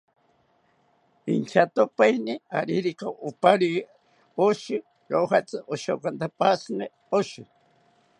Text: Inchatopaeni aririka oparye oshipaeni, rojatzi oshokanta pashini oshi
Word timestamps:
Inchatopaeni 1.33 2.33
aririka 2.57 3.07
oparye 3.27 3.79
oshipaeni, 4.45 4.87
rojatzi 5.11 5.57
oshokanta 5.73 6.25
pashini 6.39 6.85
oshi 7.17 7.43